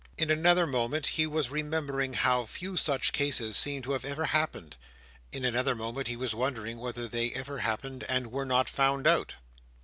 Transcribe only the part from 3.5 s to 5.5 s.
seemed to have ever happened. In